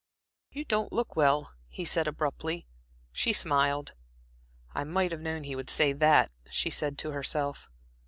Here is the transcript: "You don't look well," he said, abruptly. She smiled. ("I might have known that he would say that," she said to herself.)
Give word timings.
"You 0.49 0.65
don't 0.65 0.91
look 0.91 1.15
well," 1.15 1.53
he 1.67 1.85
said, 1.85 2.07
abruptly. 2.07 2.65
She 3.11 3.31
smiled. 3.33 3.93
("I 4.73 4.83
might 4.83 5.11
have 5.11 5.21
known 5.21 5.43
that 5.43 5.47
he 5.49 5.55
would 5.55 5.69
say 5.69 5.93
that," 5.93 6.31
she 6.49 6.71
said 6.71 6.97
to 6.97 7.11
herself.) 7.11 7.69